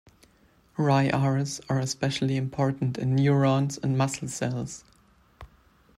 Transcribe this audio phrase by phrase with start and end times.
[0.79, 4.83] RyRs are especially important in neurons and muscle cells.